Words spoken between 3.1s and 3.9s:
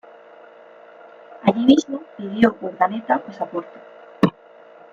pasaporte.